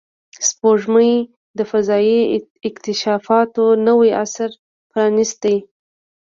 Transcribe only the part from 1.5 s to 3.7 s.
د فضایي اکتشافاتو